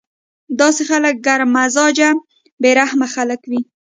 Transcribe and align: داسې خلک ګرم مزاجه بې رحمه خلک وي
داسې 0.59 0.81
خلک 0.89 1.15
ګرم 1.25 1.49
مزاجه 1.57 2.09
بې 2.61 2.71
رحمه 2.79 3.07
خلک 3.15 3.41
وي 3.49 3.61